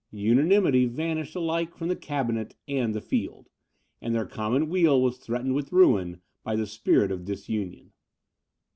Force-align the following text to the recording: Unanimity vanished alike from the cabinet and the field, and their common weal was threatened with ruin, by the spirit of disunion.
Unanimity 0.09 0.85
vanished 0.87 1.35
alike 1.35 1.75
from 1.77 1.87
the 1.87 1.95
cabinet 1.95 2.55
and 2.67 2.95
the 2.95 3.01
field, 3.01 3.51
and 4.01 4.15
their 4.15 4.25
common 4.25 4.67
weal 4.67 4.99
was 4.99 5.19
threatened 5.19 5.53
with 5.53 5.71
ruin, 5.71 6.19
by 6.43 6.55
the 6.55 6.65
spirit 6.65 7.11
of 7.11 7.23
disunion. 7.23 7.91